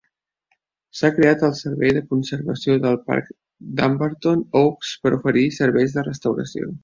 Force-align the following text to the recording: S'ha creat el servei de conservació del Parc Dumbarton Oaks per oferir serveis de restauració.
S'ha 0.99 1.11
creat 1.17 1.43
el 1.47 1.51
servei 1.59 1.93
de 1.97 2.01
conservació 2.13 2.77
del 2.87 2.97
Parc 3.11 3.29
Dumbarton 3.81 4.43
Oaks 4.63 4.95
per 5.03 5.15
oferir 5.21 5.47
serveis 5.61 5.97
de 5.99 6.09
restauració. 6.11 6.73